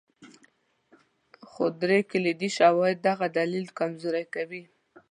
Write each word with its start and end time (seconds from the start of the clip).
خو 1.49 1.63
درې 1.81 1.99
کلیدي 2.11 2.49
شواهد 2.57 2.97
دغه 3.07 3.25
دلیل 3.37 3.65
کمزوری 3.79 4.25
کوي. 4.35 4.63